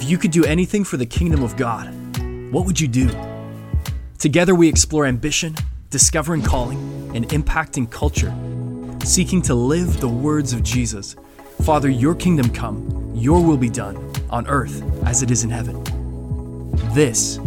[0.00, 1.92] If you could do anything for the kingdom of God,
[2.52, 3.10] what would you do?
[4.18, 5.54] Together we explore ambition,
[5.90, 6.78] discovering calling,
[7.14, 8.34] and impacting culture,
[9.04, 11.16] seeking to live the words of Jesus.
[11.62, 13.96] Father, your kingdom come, your will be done,
[14.30, 15.82] on earth as it is in heaven.
[16.94, 17.38] This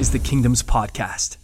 [0.00, 1.36] is the Kingdoms Podcast.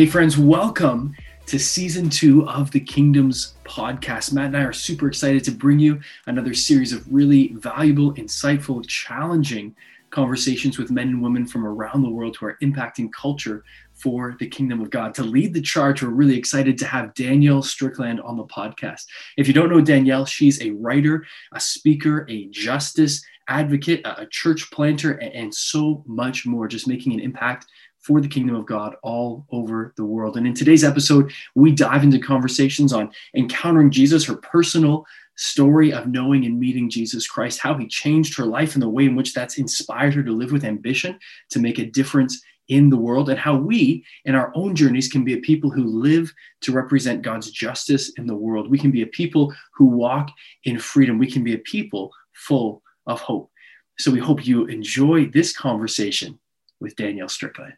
[0.00, 1.14] Hey, friends, welcome
[1.44, 4.32] to season two of the Kingdoms podcast.
[4.32, 8.82] Matt and I are super excited to bring you another series of really valuable, insightful,
[8.88, 9.76] challenging
[10.08, 14.48] conversations with men and women from around the world who are impacting culture for the
[14.48, 15.12] kingdom of God.
[15.16, 19.04] To lead the charge, we're really excited to have Danielle Strickland on the podcast.
[19.36, 24.70] If you don't know Danielle, she's a writer, a speaker, a justice advocate, a church
[24.70, 27.66] planter, and so much more, just making an impact
[28.00, 30.36] for the kingdom of God all over the world.
[30.36, 35.04] And in today's episode, we dive into conversations on encountering Jesus, her personal
[35.36, 39.04] story of knowing and meeting Jesus Christ, how he changed her life and the way
[39.04, 41.18] in which that's inspired her to live with ambition
[41.50, 45.24] to make a difference in the world, and how we, in our own journeys, can
[45.24, 48.70] be a people who live to represent God's justice in the world.
[48.70, 50.30] We can be a people who walk
[50.62, 51.18] in freedom.
[51.18, 53.50] We can be a people full of hope.
[53.98, 56.38] So we hope you enjoy this conversation
[56.80, 57.74] with Danielle Strickland.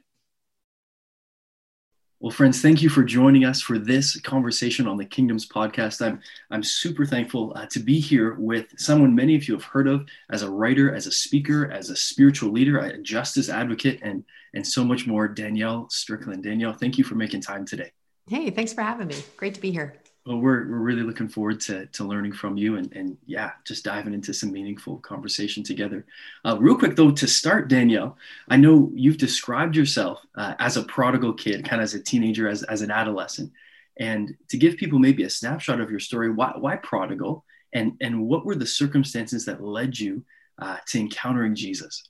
[2.23, 6.01] Well, friends, thank you for joining us for this conversation on the Kingdoms podcast.
[6.06, 6.20] I'm
[6.53, 10.06] I'm super thankful uh, to be here with someone many of you have heard of
[10.31, 14.23] as a writer, as a speaker, as a spiritual leader, a justice advocate, and
[14.55, 15.27] and so much more.
[15.27, 16.45] Danielle Strickland.
[16.45, 17.91] Danielle, thank you for making time today.
[18.29, 19.17] Hey, thanks for having me.
[19.36, 22.77] Great to be here well, we're, we're really looking forward to, to learning from you
[22.77, 26.06] and, and yeah, just diving into some meaningful conversation together.
[26.45, 28.17] Uh, real quick though, to start, Danielle,
[28.48, 32.48] I know you've described yourself uh, as a prodigal kid, kind of as a teenager,
[32.48, 33.51] as, as an adolescent.
[33.98, 37.45] And to give people maybe a snapshot of your story, why, why prodigal?
[37.73, 40.25] And, and what were the circumstances that led you
[40.61, 42.05] uh, to encountering Jesus?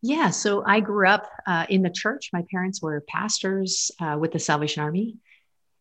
[0.00, 2.30] Yeah, so I grew up uh, in the church.
[2.32, 5.16] My parents were pastors uh, with the Salvation Army.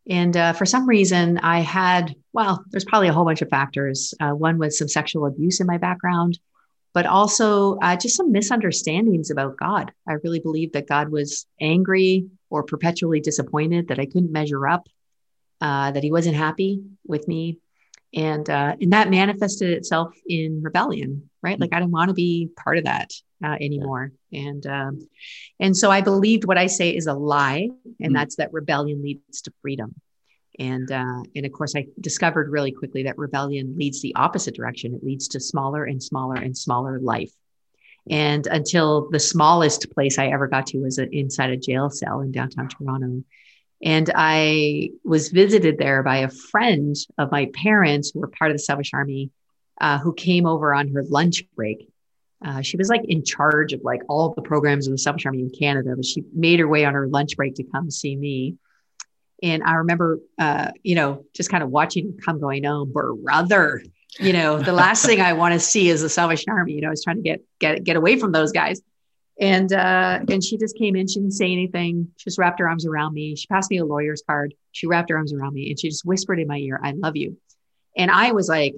[0.10, 4.14] And uh, for some reason, I had, well, there's probably a whole bunch of factors.
[4.20, 6.40] Uh, one was some sexual abuse in my background,
[6.94, 9.92] but also uh, just some misunderstandings about God.
[10.08, 14.88] I really believed that God was angry or perpetually disappointed, that I couldn't measure up,
[15.60, 17.60] uh, that he wasn't happy with me.
[18.14, 21.60] And, uh, and that manifested itself in rebellion, right?
[21.60, 23.12] Like I didn't want to be part of that
[23.44, 24.12] uh, anymore.
[24.32, 25.08] And um,
[25.60, 28.16] and so I believed what I say is a lie, and mm.
[28.16, 29.96] that's that rebellion leads to freedom.
[30.60, 34.94] And uh, and of course, I discovered really quickly that rebellion leads the opposite direction.
[34.94, 37.32] It leads to smaller and smaller and smaller life.
[38.10, 42.32] And until the smallest place I ever got to was inside a jail cell in
[42.32, 43.24] downtown Toronto.
[43.84, 48.56] And I was visited there by a friend of my parents who were part of
[48.56, 49.30] the Salvation Army,
[49.80, 51.90] uh, who came over on her lunch break
[52.46, 55.42] uh, she was like in charge of like all the programs in the Salvation Army
[55.42, 58.56] in Canada, but she made her way on her lunch break to come see me.
[59.42, 63.84] And I remember, uh, you know, just kind of watching her come going, oh, brother,
[64.20, 66.74] you know, the last thing I want to see is the Salvation Army.
[66.74, 68.82] You know, I was trying to get get get away from those guys.
[69.40, 71.08] And uh, and she just came in.
[71.08, 72.12] She didn't say anything.
[72.18, 73.36] She just wrapped her arms around me.
[73.36, 74.56] She passed me a lawyer's card.
[74.72, 77.16] She wrapped her arms around me and she just whispered in my ear, "I love
[77.16, 77.38] you."
[77.96, 78.76] And I was like,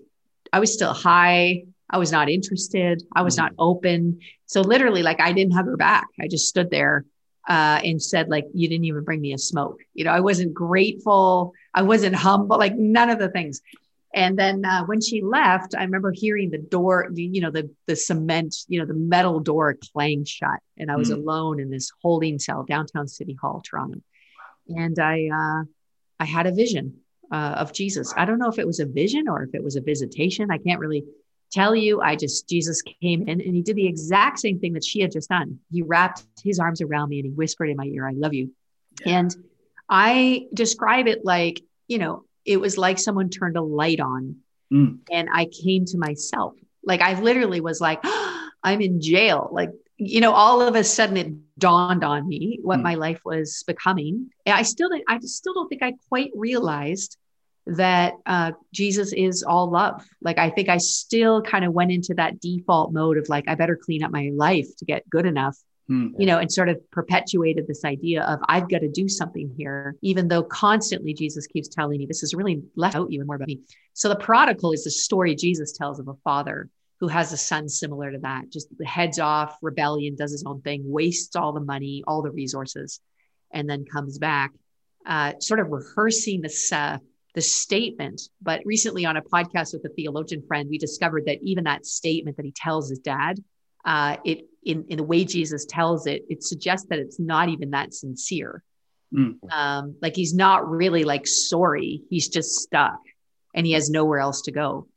[0.52, 1.64] I was still high.
[1.90, 3.04] I was not interested.
[3.16, 3.46] I was mm-hmm.
[3.46, 4.20] not open.
[4.46, 6.08] So literally, like I didn't have her back.
[6.20, 7.06] I just stood there
[7.48, 9.80] uh, and said, like, you didn't even bring me a smoke.
[9.94, 11.54] You know, I wasn't grateful.
[11.74, 13.62] I wasn't humble, like none of the things.
[14.14, 17.96] And then uh, when she left, I remember hearing the door, you know, the the
[17.96, 21.22] cement, you know, the metal door clang shut, and I was mm-hmm.
[21.22, 24.02] alone in this holding cell downtown City Hall, Toronto.
[24.68, 25.64] And I uh,
[26.20, 26.98] I had a vision
[27.32, 28.12] uh, of Jesus.
[28.18, 30.50] I don't know if it was a vision or if it was a visitation.
[30.50, 31.04] I can't really
[31.52, 34.84] tell you, I just, Jesus came in and he did the exact same thing that
[34.84, 35.60] she had just done.
[35.72, 38.52] He wrapped his arms around me and he whispered in my ear, I love you.
[39.06, 39.20] Yeah.
[39.20, 39.36] And
[39.90, 44.38] I describe it like, you know, it was like someone turned a light on
[44.72, 45.00] mm.
[45.12, 46.54] and I came to myself.
[46.84, 49.50] Like I literally was like, oh, I'm in jail.
[49.54, 52.84] Like, you know, all of a sudden it dawned on me what mm.
[52.84, 54.30] my life was becoming.
[54.46, 57.18] And I still, I still don't think I quite realized
[57.76, 60.06] that uh, Jesus is all love.
[60.22, 63.56] Like, I think I still kind of went into that default mode of like, I
[63.56, 65.58] better clean up my life to get good enough
[65.90, 66.12] mm.
[66.18, 69.96] you know, and sort of perpetuated this idea of I've got to do something here,
[70.02, 73.36] even though constantly Jesus keeps telling me this is really left out you and more
[73.36, 73.62] about me.
[73.94, 76.70] So the prodigal is the story Jesus tells of a father
[77.00, 80.82] who has a son similar to that, just heads off, rebellion, does his own thing,
[80.86, 83.00] wastes all the money, all the resources,
[83.52, 84.52] and then comes back,
[85.06, 86.98] uh, sort of rehearsing this uh,
[87.36, 88.22] the statement.
[88.42, 92.38] But recently, on a podcast with a theologian friend, we discovered that even that statement
[92.38, 93.44] that he tells his dad,
[93.86, 97.72] uh, it in in the way Jesus tells it, it suggests that it's not even
[97.72, 98.64] that sincere.
[99.14, 99.36] Mm.
[99.52, 103.00] Um, like he's not really like sorry; he's just stuck,
[103.56, 104.88] and he has nowhere else to go.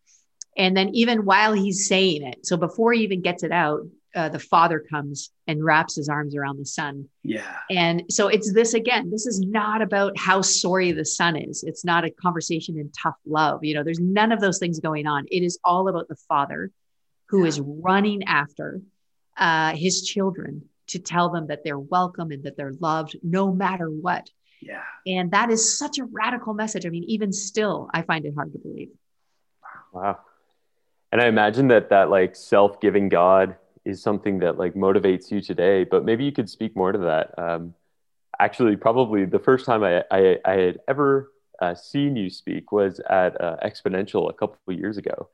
[0.57, 3.81] And then even while he's saying it, so before he even gets it out,
[4.15, 7.09] uh, the father comes and wraps his arms around the son.
[7.23, 7.57] Yeah.
[7.71, 11.63] And so it's this again, this is not about how sorry the son is.
[11.63, 13.65] It's not a conversation in tough love.
[13.65, 15.27] You know, there's none of those things going on.
[15.31, 16.71] It is all about the father
[17.29, 17.49] who yeah.
[17.49, 18.81] is running after
[19.37, 23.87] uh, his children to tell them that they're welcome and that they're loved no matter
[23.87, 24.29] what.
[24.61, 24.83] Yeah.
[25.07, 26.87] And that is such a radical message.
[26.87, 28.91] I mean, even still, I find it hard to believe.
[29.93, 30.19] Wow.
[31.11, 35.85] And I imagine that that like self-giving God is something that like motivates you today.
[35.85, 37.39] But maybe you could speak more to that.
[37.39, 37.75] Um,
[38.39, 43.01] actually, probably the first time I I, I had ever uh, seen you speak was
[43.09, 45.29] at uh, Exponential a couple of years ago,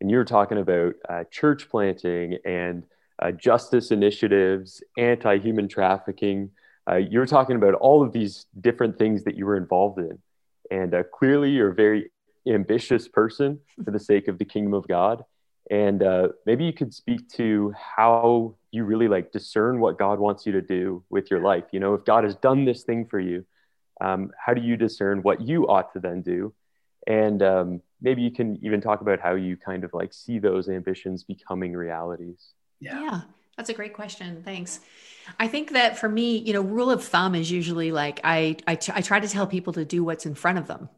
[0.00, 2.84] and you were talking about uh, church planting and
[3.22, 6.50] uh, justice initiatives, anti-human trafficking.
[6.88, 10.18] Uh, you were talking about all of these different things that you were involved in,
[10.70, 12.10] and uh, clearly you're a very
[12.46, 15.24] ambitious person for the sake of the kingdom of God.
[15.70, 20.46] And uh, maybe you could speak to how you really like discern what God wants
[20.46, 21.64] you to do with your life.
[21.72, 23.44] You know, if God has done this thing for you,
[24.00, 26.54] um, how do you discern what you ought to then do?
[27.06, 30.68] And um, maybe you can even talk about how you kind of like see those
[30.68, 32.52] ambitions becoming realities.
[32.80, 33.00] Yeah.
[33.00, 33.20] yeah.
[33.56, 34.42] That's a great question.
[34.44, 34.80] Thanks.
[35.40, 38.74] I think that for me, you know, rule of thumb is usually like I I,
[38.74, 40.88] t- I try to tell people to do what's in front of them.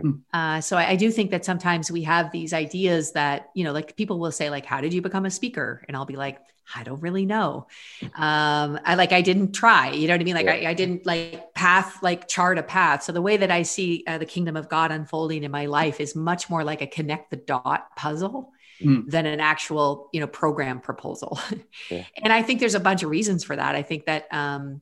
[0.00, 0.10] Hmm.
[0.32, 3.72] Uh, so I, I, do think that sometimes we have these ideas that you know,
[3.72, 6.38] like people will say, like, "How did you become a speaker?" And I'll be like,
[6.74, 7.66] "I don't really know.
[8.02, 9.90] Um, I like I didn't try.
[9.90, 10.34] You know what I mean?
[10.34, 10.68] Like yeah.
[10.68, 13.02] I, I, didn't like path like chart a path.
[13.02, 16.00] So the way that I see uh, the kingdom of God unfolding in my life
[16.00, 18.52] is much more like a connect the dot puzzle.
[18.82, 19.08] Mm.
[19.08, 21.38] than an actual you know program proposal
[21.92, 22.04] yeah.
[22.16, 24.80] and i think there's a bunch of reasons for that i think that um,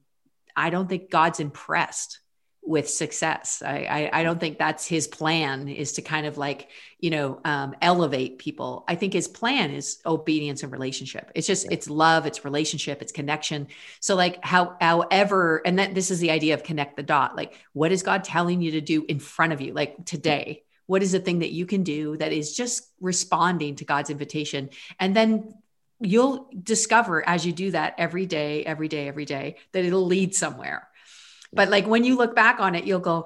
[0.56, 2.21] i don't think god's impressed
[2.64, 3.60] with success.
[3.64, 6.68] I, I, I, don't think that's his plan is to kind of like,
[7.00, 8.84] you know, um, elevate people.
[8.86, 11.32] I think his plan is obedience and relationship.
[11.34, 13.66] It's just, it's love, it's relationship, it's connection.
[13.98, 17.58] So like how, however, and that this is the idea of connect the dot, like
[17.72, 19.72] what is God telling you to do in front of you?
[19.72, 23.84] Like today, what is the thing that you can do that is just responding to
[23.84, 24.70] God's invitation?
[25.00, 25.54] And then
[25.98, 30.34] you'll discover as you do that every day, every day, every day, that it'll lead
[30.34, 30.88] somewhere
[31.52, 33.24] but like when you look back on it, you'll go,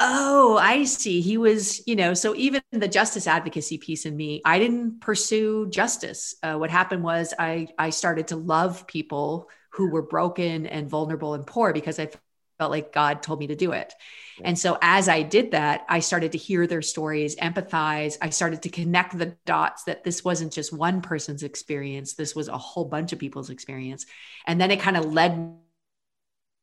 [0.00, 1.20] oh, I see.
[1.20, 5.68] He was, you know, so even the justice advocacy piece in me, I didn't pursue
[5.70, 6.34] justice.
[6.42, 11.34] Uh, what happened was I I started to love people who were broken and vulnerable
[11.34, 12.10] and poor because I
[12.58, 13.92] felt like God told me to do it.
[14.42, 18.16] And so as I did that, I started to hear their stories, empathize.
[18.20, 22.48] I started to connect the dots that this wasn't just one person's experience, this was
[22.48, 24.06] a whole bunch of people's experience.
[24.46, 25.56] And then it kind of led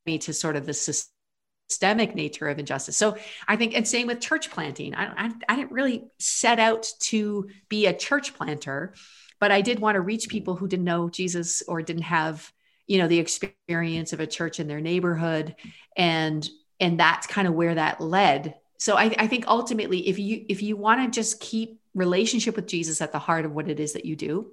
[0.05, 2.97] me to sort of the systemic nature of injustice.
[2.97, 3.17] So
[3.47, 4.95] I think, and same with church planting.
[4.95, 8.93] I, I, I didn't really set out to be a church planter,
[9.39, 12.51] but I did want to reach people who didn't know Jesus or didn't have,
[12.87, 15.55] you know, the experience of a church in their neighborhood.
[15.95, 16.47] And
[16.79, 18.55] and that's kind of where that led.
[18.79, 22.67] So I, I think ultimately, if you if you want to just keep relationship with
[22.67, 24.51] Jesus at the heart of what it is that you do,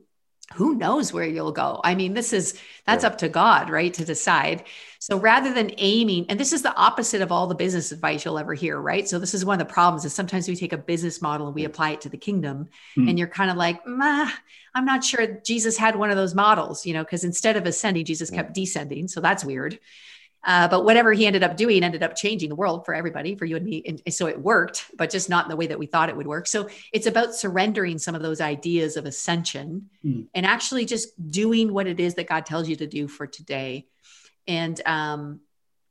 [0.55, 1.81] who knows where you'll go?
[1.85, 3.11] I mean this is that's yeah.
[3.11, 4.65] up to god right to decide.
[4.99, 8.39] So rather than aiming and this is the opposite of all the business advice you'll
[8.39, 9.09] ever hear right?
[9.09, 11.55] So this is one of the problems is sometimes we take a business model and
[11.55, 13.09] we apply it to the kingdom mm-hmm.
[13.09, 16.93] and you're kind of like i'm not sure jesus had one of those models you
[16.93, 19.09] know because instead of ascending jesus kept descending.
[19.09, 19.79] So that's weird
[20.49, 23.45] uh, but whatever he ended up doing ended up changing the world for everybody, for
[23.45, 23.83] you and me.
[23.87, 26.27] And so it worked, but just not in the way that we thought it would
[26.27, 26.47] work.
[26.47, 30.27] So it's about surrendering some of those ideas of ascension mm.
[30.35, 33.89] and actually just doing what it is that God tells you to do for today.
[34.47, 35.41] And um,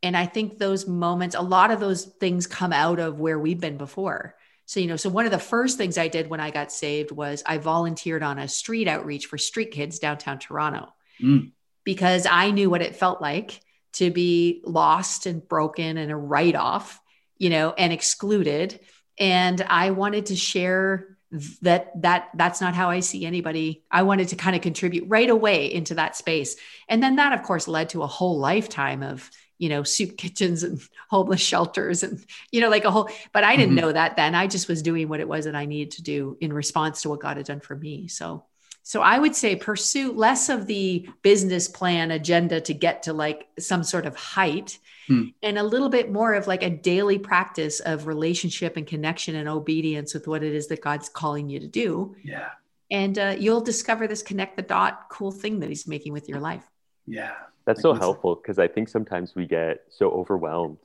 [0.01, 3.59] and I think those moments, a lot of those things come out of where we've
[3.59, 4.37] been before.
[4.65, 7.11] So, you know, so one of the first things I did when I got saved
[7.11, 10.87] was I volunteered on a street outreach for street kids downtown Toronto
[11.21, 11.51] mm.
[11.83, 13.61] because I knew what it felt like
[13.97, 17.01] to be lost and broken and a write off,
[17.37, 18.79] you know, and excluded.
[19.19, 21.17] And I wanted to share
[21.61, 25.29] that that that's not how i see anybody i wanted to kind of contribute right
[25.29, 26.55] away into that space
[26.87, 30.63] and then that of course led to a whole lifetime of you know soup kitchens
[30.63, 33.87] and homeless shelters and you know like a whole but i didn't mm-hmm.
[33.87, 36.37] know that then i just was doing what it was that i needed to do
[36.39, 38.45] in response to what god had done for me so
[38.87, 43.47] so i would say pursue less of the business plan agenda to get to like
[43.59, 45.25] some sort of height hmm.
[45.41, 49.49] and a little bit more of like a daily practice of relationship and connection and
[49.49, 52.15] obedience with what it is that God's calling you to do.
[52.23, 52.49] Yeah.
[52.89, 56.39] And uh, you'll discover this connect the dot cool thing that he's making with your
[56.39, 56.63] life.
[57.05, 57.33] Yeah.
[57.65, 60.77] That's so helpful because I think sometimes we get so overwhelmed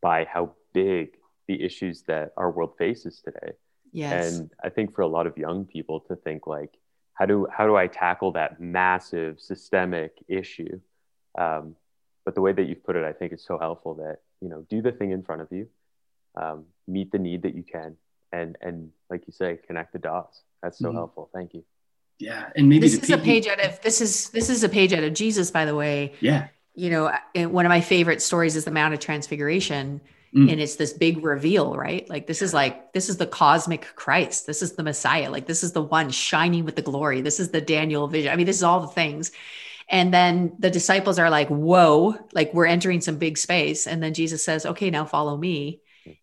[0.00, 1.16] by how big
[1.48, 3.54] the issues that our world faces today.
[3.92, 4.38] Yes.
[4.38, 6.78] And I think for a lot of young people to think like,
[7.14, 10.80] how do how do I tackle that massive systemic issue?
[11.38, 11.76] Um,
[12.24, 14.64] but the way that you've put it, I think is so helpful that, you know,
[14.68, 15.68] do the thing in front of you,
[16.36, 17.96] um, meet the need that you can,
[18.30, 20.42] and, and like you say, connect the dots.
[20.62, 20.98] That's so mm-hmm.
[20.98, 21.30] helpful.
[21.34, 21.64] Thank you.
[22.18, 22.50] Yeah.
[22.54, 25.02] And maybe this is a page out of, this is, this is a page out
[25.02, 26.12] of Jesus, by the way.
[26.20, 26.48] Yeah.
[26.74, 27.12] You know,
[27.48, 30.00] one of my favorite stories is the Mount of Transfiguration.
[30.34, 30.50] Mm.
[30.50, 34.46] and it's this big reveal right like this is like this is the cosmic christ
[34.46, 37.50] this is the messiah like this is the one shining with the glory this is
[37.50, 39.30] the daniel vision i mean this is all the things
[39.92, 43.86] and then the disciples are like, whoa, like we're entering some big space.
[43.86, 45.82] And then Jesus says, okay, now follow me.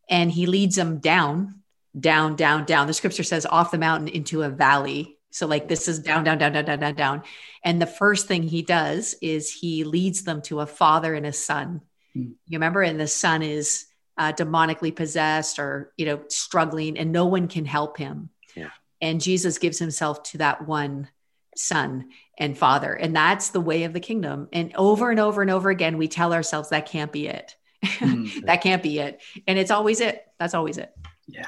[0.10, 1.62] And he leads them down,
[1.98, 2.88] down, down, down.
[2.88, 5.18] The scripture says off the mountain into a valley.
[5.30, 7.24] So, like, this is down, down, down, down, down, down, down.
[7.64, 11.32] And the first thing he does is he leads them to a father and a
[11.32, 11.82] son.
[12.18, 12.34] Mm.
[12.48, 12.82] You remember?
[12.82, 13.86] And the son is
[14.20, 18.30] uh, demonically possessed or, you know, struggling, and no one can help him.
[18.56, 18.70] Yeah.
[19.02, 21.08] And Jesus gives himself to that one
[21.56, 22.94] son and father.
[22.94, 24.50] And that's the way of the kingdom.
[24.54, 27.56] And over and over and over again we tell ourselves that can't be it.
[27.84, 28.42] Mm.
[28.46, 29.22] that can't be it.
[29.48, 30.26] And it's always it.
[30.38, 30.94] That's always it.
[31.28, 31.46] Yeah.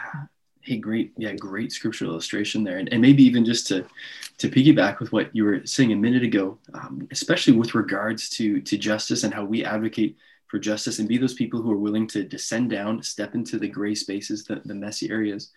[0.64, 2.78] Hey great yeah great scriptural illustration there.
[2.78, 3.86] And, and maybe even just to
[4.38, 8.62] to piggyback with what you were saying a minute ago um, especially with regards to
[8.62, 10.18] to justice and how we advocate
[10.52, 13.68] for justice and be those people who are willing to descend down step into the
[13.68, 15.52] gray spaces the, the messy areas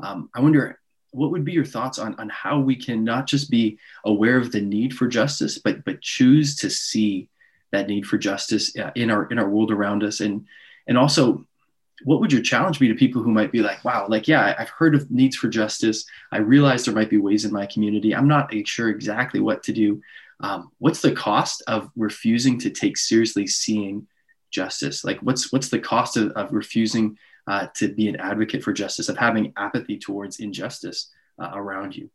[0.00, 0.78] um, i wonder
[1.12, 4.52] what would be your thoughts on, on how we can not just be aware of
[4.52, 7.28] the need for justice, but but choose to see
[7.72, 10.46] that need for justice uh, in our in our world around us, and
[10.86, 11.44] and also,
[12.04, 14.70] what would your challenge be to people who might be like, wow, like yeah, I've
[14.70, 16.04] heard of needs for justice.
[16.32, 18.14] I realize there might be ways in my community.
[18.14, 20.00] I'm not sure exactly what to do.
[20.42, 24.06] Um, what's the cost of refusing to take seriously seeing
[24.50, 25.04] justice?
[25.04, 27.16] Like, what's what's the cost of, of refusing
[27.46, 32.10] uh, to be an advocate for justice, of having apathy towards injustice uh, around you.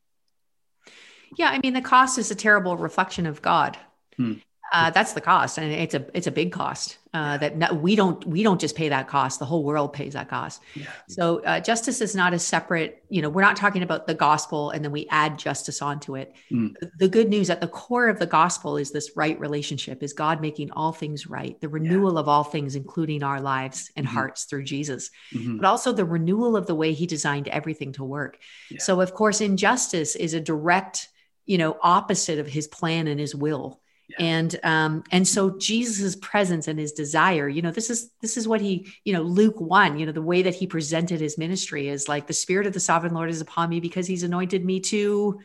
[1.37, 3.77] Yeah, I mean, the cost is a terrible reflection of God.
[4.15, 4.35] Hmm.
[4.75, 7.95] Uh, that's the cost, and it's a it's a big cost uh, that no, we
[7.95, 9.39] don't we don't just pay that cost.
[9.39, 10.61] The whole world pays that cost.
[10.73, 10.87] Yeah.
[11.07, 13.01] So uh, justice is not a separate.
[13.07, 16.35] You know, we're not talking about the gospel and then we add justice onto it.
[16.51, 16.73] Mm.
[16.99, 20.41] The good news at the core of the gospel is this right relationship: is God
[20.41, 22.19] making all things right, the renewal yeah.
[22.19, 24.13] of all things, including our lives and mm-hmm.
[24.13, 25.55] hearts through Jesus, mm-hmm.
[25.55, 28.37] but also the renewal of the way He designed everything to work.
[28.69, 28.79] Yeah.
[28.79, 31.07] So, of course, injustice is a direct,
[31.45, 33.79] you know, opposite of His plan and His will
[34.19, 38.47] and um and so jesus's presence and his desire you know this is this is
[38.47, 41.87] what he you know luke 1 you know the way that he presented his ministry
[41.87, 44.79] is like the spirit of the sovereign lord is upon me because he's anointed me
[44.79, 45.39] to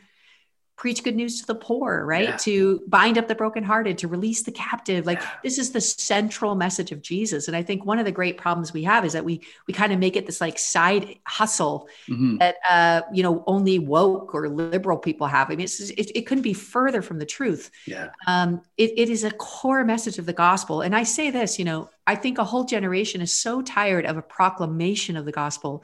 [0.81, 2.29] preach good news to the poor, right?
[2.29, 2.37] Yeah.
[2.37, 5.05] To bind up the brokenhearted, to release the captive.
[5.05, 5.29] Like yeah.
[5.43, 7.47] this is the central message of Jesus.
[7.47, 9.93] And I think one of the great problems we have is that we we kind
[9.93, 12.37] of make it this like side hustle mm-hmm.
[12.37, 15.51] that uh, you know only woke or liberal people have.
[15.51, 17.69] I mean, it's, it, it couldn't be further from the truth.
[17.85, 18.09] Yeah.
[18.25, 20.81] Um, it, it is a core message of the gospel.
[20.81, 24.17] And I say this, you know, I think a whole generation is so tired of
[24.17, 25.83] a proclamation of the gospel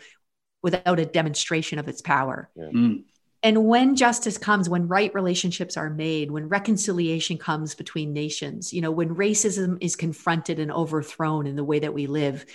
[0.64, 2.50] without a demonstration of its power.
[2.56, 2.72] Yeah.
[2.74, 3.04] Mm.
[3.48, 8.82] And when justice comes, when right relationships are made, when reconciliation comes between nations, you
[8.82, 12.46] know, when racism is confronted and overthrown in the way that we live,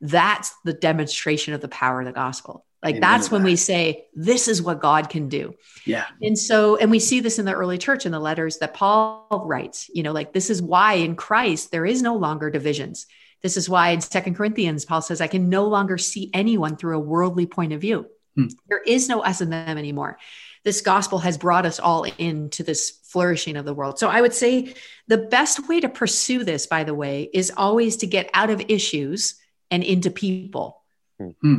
[0.00, 2.64] that's the demonstration of the power of the gospel.
[2.80, 3.46] Like that's when that.
[3.46, 5.56] we say, this is what God can do.
[5.84, 6.06] Yeah.
[6.22, 9.42] And so, and we see this in the early church in the letters that Paul
[9.46, 13.06] writes, you know, like this is why in Christ there is no longer divisions.
[13.42, 16.96] This is why in Second Corinthians, Paul says, I can no longer see anyone through
[16.96, 18.06] a worldly point of view.
[18.36, 18.46] Hmm.
[18.68, 20.18] There is no us and them anymore.
[20.64, 23.98] This gospel has brought us all into this flourishing of the world.
[23.98, 24.74] So I would say
[25.06, 28.60] the best way to pursue this, by the way, is always to get out of
[28.68, 29.36] issues
[29.70, 30.82] and into people.
[31.18, 31.30] Hmm.
[31.40, 31.58] hmm.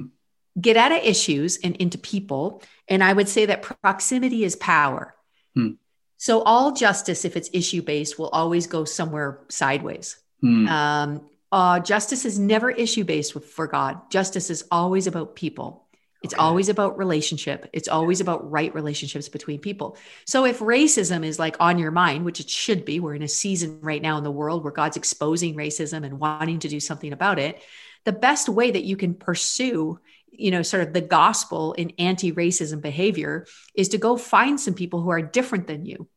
[0.60, 2.64] Get out of issues and into people.
[2.88, 5.14] And I would say that proximity is power.
[5.56, 5.74] Hmm.
[6.18, 10.18] So all justice, if it's issue based, will always go somewhere sideways.
[10.42, 10.68] Hmm.
[10.68, 14.12] Um, uh, justice is never issue based for God.
[14.12, 15.87] Justice is always about people
[16.24, 16.42] It's okay.
[16.42, 17.70] always about relationship.
[17.74, 19.98] It's always about right relationships between people.
[20.26, 23.28] So if racism is like on your mind, which it should be, we're in a
[23.28, 27.14] season right now in the world where God's exposing racism and wanting to do something
[27.14, 27.62] about it.
[28.06, 30.00] The best way that you can pursue,
[30.32, 33.46] you know, sort of the gospel in anti-racism behavior
[33.76, 36.08] is to go find some people who are different than you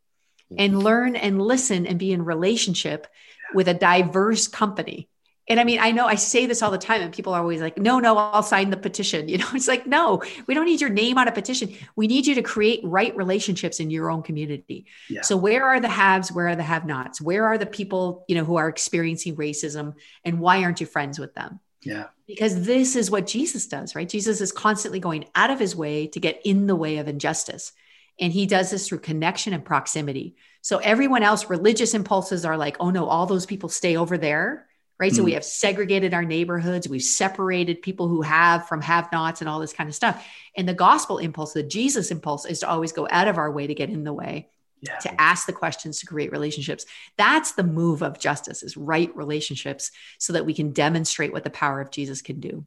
[0.56, 0.80] and mm-hmm.
[0.80, 3.06] learn and listen and be in relationship
[3.52, 5.09] with a diverse company
[5.50, 7.60] and I mean, I know I say this all the time, and people are always
[7.60, 9.28] like, no, no, I'll sign the petition.
[9.30, 11.72] You know, it's like, no, we don't need your name on a petition.
[11.94, 14.86] We need you to create right relationships in your own community.
[15.08, 15.22] Yeah.
[15.22, 16.32] So, where are the haves?
[16.32, 17.20] Where are the have nots?
[17.20, 19.94] Where are the people, you know, who are experiencing racism?
[20.24, 21.60] And why aren't you friends with them?
[21.82, 22.06] Yeah.
[22.26, 24.08] Because this is what Jesus does, right?
[24.08, 27.72] Jesus is constantly going out of his way to get in the way of injustice.
[28.20, 30.36] And he does this through connection and proximity.
[30.62, 34.66] So, everyone else, religious impulses are like, oh no, all those people stay over there
[35.00, 35.10] right?
[35.10, 35.16] Mm.
[35.16, 35.36] So we hmm.
[35.36, 39.72] have segregated our neighborhoods, we've separated people who have from have nots and all this
[39.72, 40.24] kind of stuff.
[40.56, 43.66] And the gospel impulse, the Jesus impulse, is to always go out of our way
[43.66, 44.48] to get in the way.
[44.82, 44.96] Yeah.
[45.00, 46.86] to ask the questions to create relationships
[47.18, 51.50] that's the move of justice is right relationships so that we can demonstrate what the
[51.50, 52.64] power of jesus can do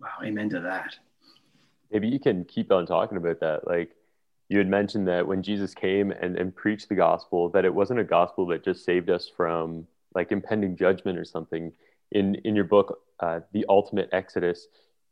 [0.00, 0.96] wow amen to that
[1.92, 3.94] maybe you can keep on talking about that like
[4.48, 8.00] you had mentioned that when jesus came and, and preached the gospel that it wasn't
[8.00, 11.72] a gospel that just saved us from like impending judgment or something.
[12.12, 14.66] In in your book, uh, The Ultimate Exodus,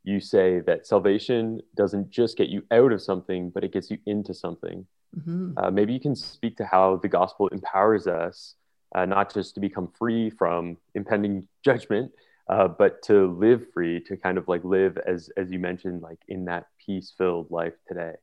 [0.05, 3.99] you say that salvation doesn't just get you out of something, but it gets you
[4.07, 4.87] into something.
[5.19, 5.53] Mm-hmm.
[5.57, 8.55] Uh, maybe you can speak to how the gospel empowers us
[8.95, 12.13] uh, not just to become free from impending judgment,
[12.49, 16.19] uh, but to live free, to kind of like live as as you mentioned, like
[16.29, 18.15] in that peace filled life today.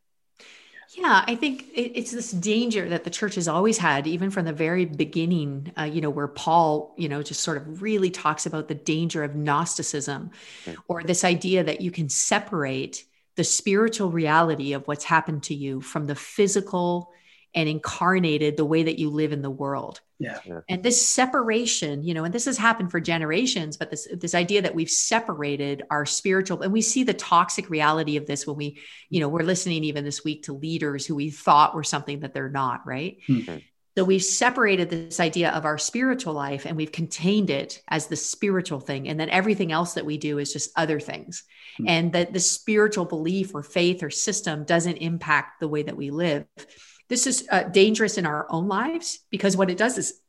[0.91, 4.53] Yeah, I think it's this danger that the church has always had, even from the
[4.53, 8.67] very beginning, uh, you know, where Paul, you know, just sort of really talks about
[8.67, 10.31] the danger of Gnosticism
[10.65, 10.71] hmm.
[10.87, 15.81] or this idea that you can separate the spiritual reality of what's happened to you
[15.81, 17.11] from the physical
[17.55, 20.01] and incarnated the way that you live in the world.
[20.19, 20.39] Yeah.
[20.69, 24.61] And this separation, you know, and this has happened for generations, but this this idea
[24.61, 28.79] that we've separated our spiritual and we see the toxic reality of this when we,
[29.09, 32.33] you know, we're listening even this week to leaders who we thought were something that
[32.33, 33.17] they're not, right?
[33.27, 33.57] Mm-hmm.
[33.95, 38.15] So we've separated this idea of our spiritual life and we've contained it as the
[38.15, 39.07] spiritual thing.
[39.07, 41.43] And then everything else that we do is just other things.
[41.79, 41.89] Mm-hmm.
[41.89, 46.09] And that the spiritual belief or faith or system doesn't impact the way that we
[46.09, 46.47] live.
[47.09, 50.19] This is uh, dangerous in our own lives because what it does is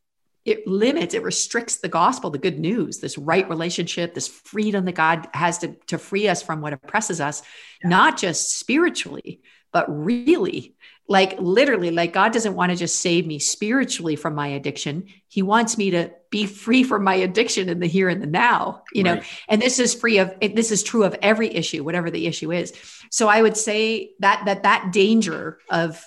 [0.45, 4.95] it limits, it restricts the gospel, the good news, this right relationship, this freedom that
[4.95, 7.43] God has to, to free us from what oppresses us,
[7.83, 7.89] yeah.
[7.89, 9.41] not just spiritually,
[9.73, 10.75] but really.
[11.07, 15.09] Like literally, like God doesn't want to just save me spiritually from my addiction.
[15.29, 18.85] He wants me to be free from my addiction in the here and the now,
[18.95, 19.17] you right.
[19.17, 19.23] know.
[19.47, 22.73] And this is free of this is true of every issue, whatever the issue is.
[23.11, 26.03] So I would say that that that danger of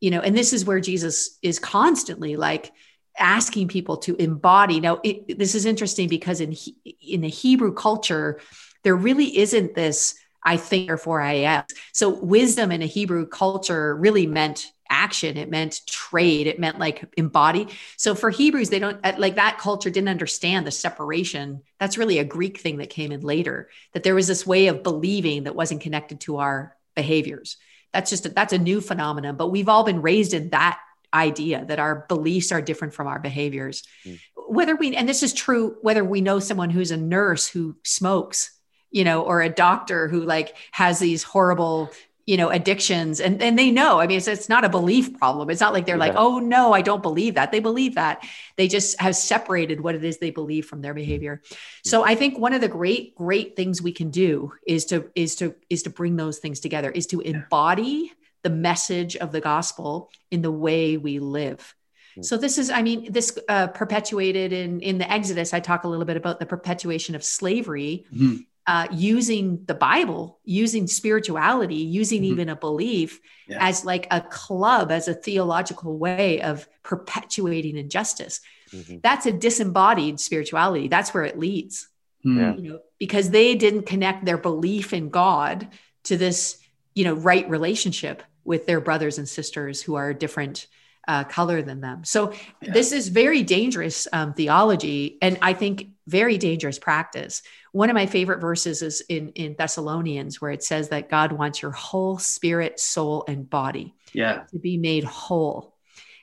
[0.00, 2.72] you know and this is where jesus is constantly like
[3.18, 4.80] asking people to embody.
[4.80, 6.54] Now it, this is interesting because in
[7.00, 8.40] in the hebrew culture
[8.84, 11.64] there really isn't this i think therefore i am.
[11.92, 15.36] So wisdom in a hebrew culture really meant action.
[15.36, 16.46] It meant trade.
[16.46, 17.68] It meant like embody.
[17.98, 21.62] So for hebrews they don't uh, like that culture didn't understand the separation.
[21.78, 24.82] That's really a greek thing that came in later that there was this way of
[24.82, 27.58] believing that wasn't connected to our behaviors
[27.92, 30.78] that's just a, that's a new phenomenon but we've all been raised in that
[31.14, 34.18] idea that our beliefs are different from our behaviors mm.
[34.48, 38.50] whether we and this is true whether we know someone who's a nurse who smokes
[38.90, 41.90] you know or a doctor who like has these horrible
[42.28, 45.48] you know addictions and and they know i mean it's, it's not a belief problem.
[45.48, 46.08] It's not like they're yeah.
[46.08, 47.52] like oh no i don't believe that.
[47.52, 48.22] They believe that.
[48.56, 51.40] They just have separated what it is they believe from their behavior.
[51.84, 55.36] So i think one of the great great things we can do is to is
[55.36, 58.12] to is to bring those things together is to embody
[58.42, 61.74] the message of the gospel in the way we live.
[62.14, 62.22] Hmm.
[62.22, 65.88] so this is i mean this uh, perpetuated in in the exodus i talk a
[65.88, 68.04] little bit about the perpetuation of slavery.
[68.12, 72.32] Mm-hmm uh, using the Bible, using spirituality, using mm-hmm.
[72.32, 73.56] even a belief yeah.
[73.66, 78.42] as like a club, as a theological way of perpetuating injustice.
[78.70, 78.98] Mm-hmm.
[79.02, 80.88] That's a disembodied spirituality.
[80.88, 81.88] That's where it leads.
[82.26, 82.62] Mm-hmm.
[82.62, 85.68] You know, because they didn't connect their belief in God
[86.04, 86.58] to this,
[86.94, 90.66] you know, right relationship with their brothers and sisters who are different
[91.08, 92.04] uh, color than them.
[92.04, 92.72] So yeah.
[92.72, 97.42] this is very dangerous um, theology, and I think very dangerous practice.
[97.72, 101.62] One of my favorite verses is in in Thessalonians, where it says that God wants
[101.62, 105.74] your whole spirit, soul, and body, yeah, to be made whole.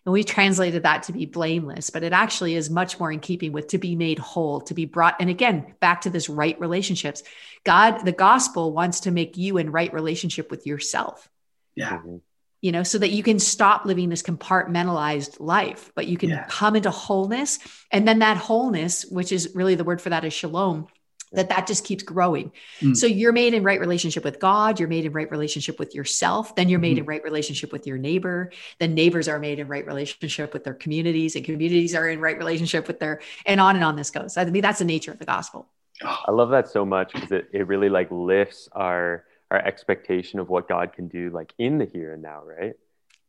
[0.06, 3.52] And we translated that to be blameless, but it actually is much more in keeping
[3.52, 5.16] with to be made whole, to be brought.
[5.20, 7.24] And again, back to this right relationships.
[7.64, 11.28] God, the gospel wants to make you in right relationship with yourself.
[11.74, 11.98] Yeah.
[11.98, 12.18] Mm-hmm.
[12.66, 16.46] You know, so that you can stop living this compartmentalized life, but you can yeah.
[16.50, 17.60] come into wholeness.
[17.92, 20.88] And then that wholeness, which is really the word for that is shalom,
[21.36, 22.52] that that just keeps growing.
[22.82, 22.96] Mm.
[22.96, 26.56] So you're made in right relationship with God, you're made in right relationship with yourself,
[26.56, 27.02] then you're made mm.
[27.02, 30.74] in right relationship with your neighbor, then neighbors are made in right relationship with their
[30.74, 34.38] communities and communities are in right relationship with their and on and on this goes.
[34.38, 35.68] I mean that's the nature of the gospel.
[36.02, 40.50] I love that so much because it, it really like lifts our our expectation of
[40.50, 42.74] what God can do like in the here and now, right?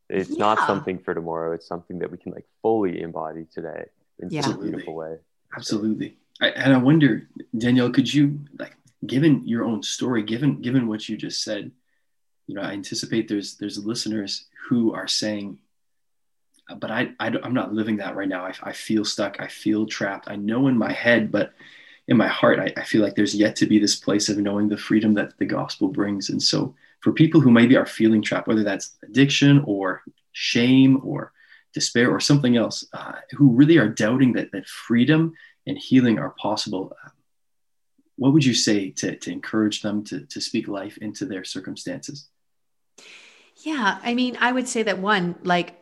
[0.08, 0.38] It's yeah.
[0.38, 3.86] not something for tomorrow, it's something that we can like fully embody today
[4.18, 4.42] in yeah.
[4.42, 5.16] such a beautiful way.
[5.56, 6.16] Absolutely.
[6.40, 8.76] I, and I wonder, Danielle, could you like,
[9.06, 11.70] given your own story, given given what you just said,
[12.46, 15.58] you know, I anticipate there's there's listeners who are saying,
[16.78, 18.46] but I, I am not living that right now.
[18.46, 19.40] I, I feel stuck.
[19.40, 20.28] I feel trapped.
[20.28, 21.52] I know in my head, but
[22.08, 24.68] in my heart, I, I feel like there's yet to be this place of knowing
[24.68, 26.30] the freedom that the gospel brings.
[26.30, 31.32] And so, for people who maybe are feeling trapped, whether that's addiction or shame or
[31.72, 35.34] despair or something else, uh, who really are doubting that that freedom
[35.66, 37.12] and healing are possible, um,
[38.16, 42.28] what would you say to, to encourage them to, to speak life into their circumstances?
[43.58, 45.74] Yeah, I mean, I would say that one, like,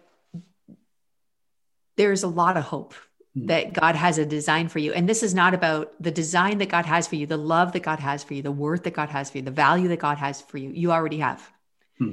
[1.96, 2.94] there's a lot of hope.
[3.36, 4.92] That God has a design for you.
[4.92, 7.82] And this is not about the design that God has for you, the love that
[7.82, 10.18] God has for you, the worth that God has for you, the value that God
[10.18, 10.70] has for you.
[10.70, 11.50] You already have.
[11.98, 12.12] Hmm.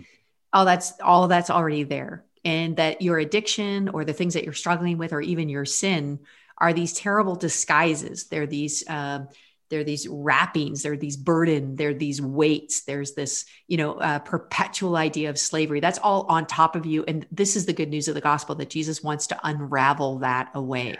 [0.52, 2.26] All that's all that's already there.
[2.44, 6.20] And that your addiction or the things that you're struggling with or even your sin
[6.58, 8.26] are these terrible disguises.
[8.26, 9.26] They're these uh,
[9.72, 10.84] they're these wrappings.
[10.84, 11.76] They're these burden.
[11.76, 12.84] They're these weights.
[12.84, 15.80] There's this you know uh, perpetual idea of slavery.
[15.80, 17.04] That's all on top of you.
[17.08, 20.52] And this is the good news of the gospel that Jesus wants to unravel that
[20.54, 20.98] away,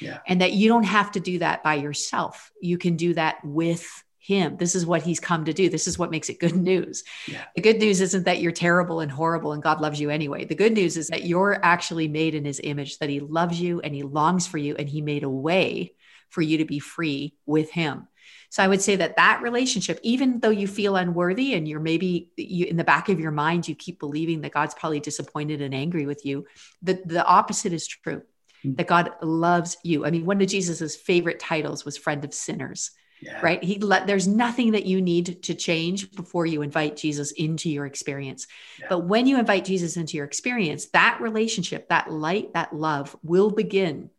[0.00, 0.18] yeah.
[0.26, 2.50] and that you don't have to do that by yourself.
[2.60, 3.86] You can do that with
[4.24, 4.56] him.
[4.56, 5.68] This is what he's come to do.
[5.68, 7.04] This is what makes it good news.
[7.28, 7.44] Yeah.
[7.54, 10.46] The good news isn't that you're terrible and horrible and God loves you anyway.
[10.46, 13.80] The good news is that you're actually made in his image, that he loves you
[13.82, 15.92] and he longs for you and he made a way
[16.30, 18.08] for you to be free with him.
[18.54, 22.30] So I would say that that relationship, even though you feel unworthy and you're maybe
[22.36, 25.74] you, in the back of your mind, you keep believing that God's probably disappointed and
[25.74, 26.46] angry with you,
[26.80, 28.22] the, the opposite is true,
[28.64, 28.74] mm-hmm.
[28.76, 30.06] that God loves you.
[30.06, 33.40] I mean, one of Jesus's favorite titles was friend of sinners yeah.
[33.42, 37.70] right he let there's nothing that you need to change before you invite jesus into
[37.70, 38.48] your experience
[38.80, 38.86] yeah.
[38.88, 43.50] but when you invite jesus into your experience that relationship that light that love will
[43.50, 44.10] begin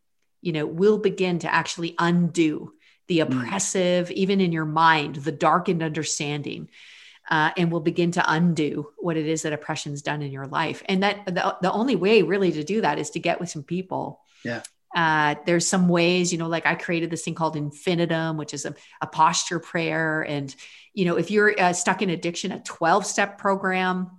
[0.42, 2.72] you know will begin to actually undo
[3.08, 3.24] the mm.
[3.24, 6.70] oppressive even in your mind the darkened understanding
[7.30, 10.84] uh, and will begin to undo what it is that oppression's done in your life
[10.88, 13.64] and that the, the only way really to do that is to get with some
[13.64, 14.62] people yeah
[14.96, 18.66] uh, there's some ways, you know, like I created this thing called Infinitum, which is
[18.66, 20.22] a, a posture prayer.
[20.22, 20.56] And,
[20.94, 24.10] you know, if you're uh, stuck in addiction, a 12 step program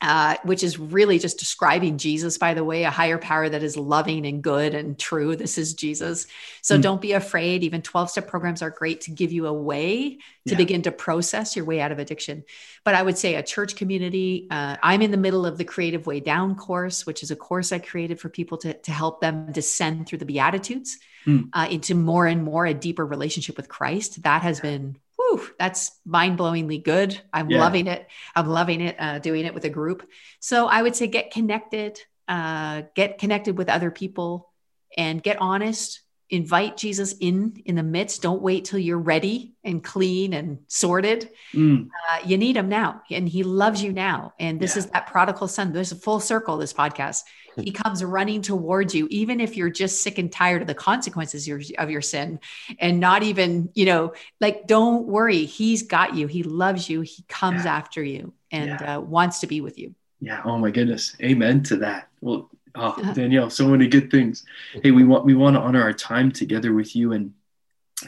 [0.00, 3.76] uh, which is really just describing Jesus, by the way, a higher power that is
[3.76, 5.36] loving and good and true.
[5.36, 6.26] This is Jesus.
[6.62, 6.82] So mm.
[6.82, 7.62] don't be afraid.
[7.64, 10.56] Even 12 step programs are great to give you a way to yeah.
[10.56, 12.44] begin to process your way out of addiction.
[12.82, 16.06] But I would say a church community, uh, I'm in the middle of the Creative
[16.06, 19.52] Way Down course, which is a course I created for people to, to help them
[19.52, 21.50] descend through the Beatitudes mm.
[21.52, 24.22] uh, into more and more a deeper relationship with Christ.
[24.22, 24.96] That has been
[25.30, 27.20] whew, that's mind blowingly good.
[27.32, 27.60] I'm yeah.
[27.60, 28.06] loving it.
[28.34, 30.08] I'm loving it, uh, doing it with a group.
[30.40, 34.50] So I would say get connected, uh, get connected with other people
[34.96, 36.00] and get honest.
[36.30, 38.22] Invite Jesus in in the midst.
[38.22, 41.30] Don't wait till you're ready and clean and sorted.
[41.52, 41.88] Mm.
[41.88, 44.32] Uh, you need him now, and he loves you now.
[44.38, 44.80] And this yeah.
[44.80, 45.72] is that prodigal son.
[45.72, 46.56] There's a full circle.
[46.56, 47.24] This podcast
[47.56, 51.48] he comes running towards you even if you're just sick and tired of the consequences
[51.78, 52.40] of your sin
[52.78, 57.22] and not even you know like don't worry he's got you he loves you he
[57.28, 57.76] comes yeah.
[57.76, 58.96] after you and yeah.
[58.96, 63.12] uh, wants to be with you yeah oh my goodness amen to that well oh
[63.14, 64.44] danielle so many good things
[64.82, 67.32] hey we want we want to honor our time together with you and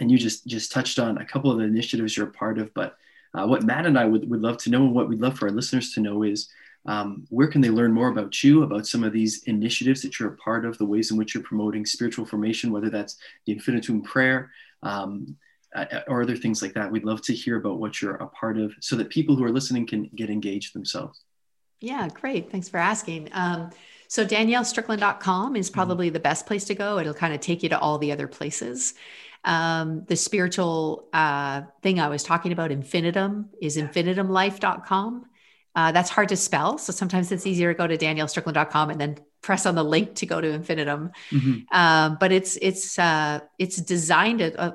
[0.01, 2.72] and you just just touched on a couple of the initiatives you're a part of
[2.75, 2.96] but
[3.35, 5.46] uh, what matt and i would, would love to know and what we'd love for
[5.46, 6.48] our listeners to know is
[6.87, 10.33] um, where can they learn more about you, about some of these initiatives that you're
[10.33, 14.03] a part of, the ways in which you're promoting spiritual formation, whether that's the Infinitum
[14.03, 14.51] prayer
[14.83, 15.37] um,
[16.09, 16.90] or other things like that?
[16.90, 19.53] We'd love to hear about what you're a part of so that people who are
[19.53, 21.22] listening can get engaged themselves.
[21.81, 22.51] Yeah, great.
[22.51, 23.29] Thanks for asking.
[23.33, 23.70] Um,
[24.12, 25.75] so daniellestrickland.com is mm-hmm.
[25.75, 26.12] probably mm-hmm.
[26.12, 26.98] the best place to go.
[26.98, 28.92] It'll kind of take you to all the other places.
[29.42, 35.25] Um, the spiritual uh, thing I was talking about, infinitum, is infinitumlife.com.
[35.75, 36.77] Uh, that's hard to spell.
[36.77, 40.27] So sometimes it's easier to go to daniellestrickland.com and then press on the link to
[40.27, 41.12] go to infinitum.
[41.31, 41.75] Mm-hmm.
[41.75, 44.72] Um, but it's, it's, uh, it's designed, to, uh,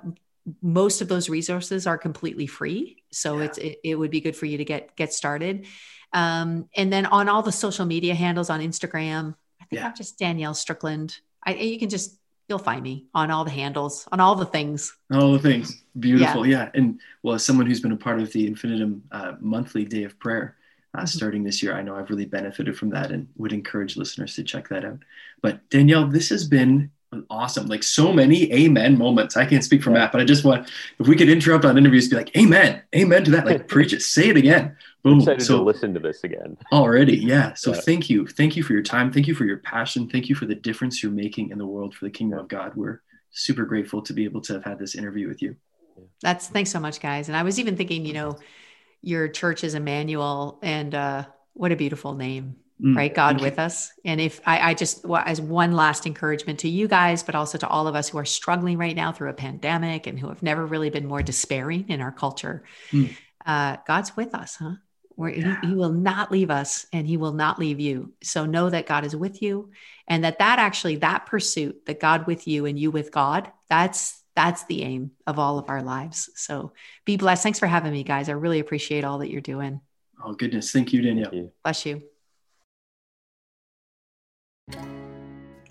[0.63, 3.03] most of those resources are completely free.
[3.11, 3.43] So yeah.
[3.45, 5.67] it's, it, it, would be good for you to get, get started.
[6.13, 9.87] Um, and then on all the social media handles on Instagram, I think yeah.
[9.87, 11.19] I'm just Danielle Strickland.
[11.45, 12.17] I, you can just
[12.47, 14.95] you'll find me on all the handles, on all the things.
[15.11, 15.83] All the things.
[15.99, 16.45] Beautiful.
[16.45, 16.63] Yeah.
[16.63, 16.71] yeah.
[16.73, 20.17] And well, as someone who's been a part of the Infinitum uh, monthly day of
[20.19, 20.55] prayer
[20.93, 21.07] uh, mm-hmm.
[21.07, 24.43] starting this year, I know I've really benefited from that and would encourage listeners to
[24.43, 24.99] check that out.
[25.41, 26.91] But Danielle, this has been
[27.29, 27.67] awesome.
[27.67, 29.37] Like so many amen moments.
[29.37, 32.09] I can't speak for Matt, but I just want, if we could interrupt on interviews,
[32.09, 33.45] be like, amen, amen to that.
[33.45, 34.75] Like preach it, say it again.
[35.03, 35.21] Boom.
[35.21, 36.57] so, to listen to this again.
[36.71, 37.53] Already, yeah.
[37.53, 37.81] So yeah.
[37.81, 39.11] thank you, thank you for your time.
[39.11, 40.09] Thank you for your passion.
[40.09, 42.75] Thank you for the difference you're making in the world for the kingdom of God.
[42.75, 45.55] We're super grateful to be able to have had this interview with you.
[46.21, 47.27] That's thanks so much, guys.
[47.27, 48.37] And I was even thinking, you know,
[49.01, 53.13] your church is Emmanuel, and uh, what a beautiful name, mm, right?
[53.13, 53.91] God with us.
[54.05, 57.57] And if I, I just, well, as one last encouragement to you guys, but also
[57.57, 60.43] to all of us who are struggling right now through a pandemic and who have
[60.43, 63.15] never really been more despairing in our culture, mm.
[63.45, 64.73] uh, God's with us, huh?
[65.17, 65.59] where yeah.
[65.61, 68.13] he, he, will not leave us and he will not leave you.
[68.21, 69.71] So know that God is with you
[70.07, 74.23] and that that actually that pursuit that God with you and you with God, that's
[74.35, 76.29] that's the aim of all of our lives.
[76.35, 76.71] So
[77.03, 77.41] be blessed.
[77.41, 78.29] Thanks for having me guys.
[78.29, 79.81] I really appreciate all that you're doing.
[80.23, 80.71] Oh goodness.
[80.71, 81.31] Thank you Danielle.
[81.31, 81.51] Thank you.
[81.63, 82.03] Bless you.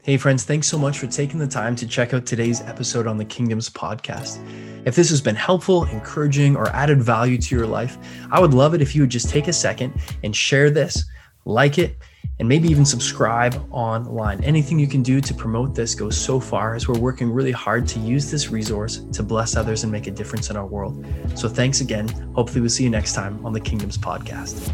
[0.07, 3.17] Hey, friends, thanks so much for taking the time to check out today's episode on
[3.17, 4.39] the Kingdoms podcast.
[4.87, 7.99] If this has been helpful, encouraging, or added value to your life,
[8.31, 11.05] I would love it if you would just take a second and share this,
[11.45, 11.97] like it,
[12.39, 14.45] and maybe even subscribe online.
[14.45, 17.89] Anything you can do to promote this goes so far as we're working really hard
[17.89, 21.05] to use this resource to bless others and make a difference in our world.
[21.35, 22.07] So thanks again.
[22.37, 24.73] Hopefully, we'll see you next time on the Kingdoms podcast.